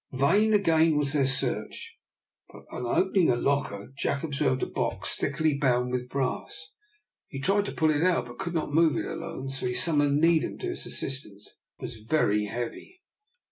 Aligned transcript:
Vain 0.13 0.51
again 0.51 0.97
was 0.97 1.13
their 1.13 1.27
search, 1.27 1.95
but 2.51 2.63
on 2.75 2.87
opening 2.87 3.29
a 3.29 3.35
locker 3.35 3.93
Jack 3.99 4.23
observed 4.23 4.63
a 4.63 4.65
box 4.65 5.15
thickly 5.15 5.59
bound 5.59 5.91
with 5.91 6.09
brass. 6.09 6.71
He 7.27 7.39
tried 7.39 7.65
to 7.65 7.71
pull 7.71 7.91
it 7.91 8.01
out, 8.01 8.25
but 8.25 8.39
could 8.39 8.55
not 8.55 8.73
move 8.73 8.97
it 8.97 9.05
alone, 9.05 9.49
so 9.51 9.67
he 9.67 9.75
summoned 9.75 10.19
Needham 10.19 10.57
to 10.57 10.69
his 10.69 10.87
assistance. 10.87 11.47
It 11.77 11.83
was 11.85 11.97
very 11.97 12.45
heavy. 12.45 13.03